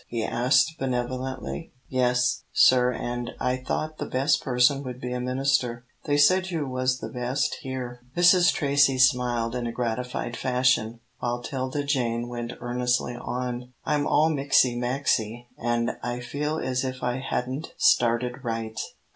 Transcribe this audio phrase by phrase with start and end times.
[0.07, 1.71] he asked, benevolently.
[1.87, 6.65] "Yes, sir an' I thought the best person would be a minister they said you
[6.65, 8.51] was the best here." Mrs.
[8.51, 14.75] Tracy smiled in a gratified fashion, while 'Tilda Jane went earnestly on, "I'm all mixy
[14.75, 18.79] maxy, an' I feel as if I hadn't started right.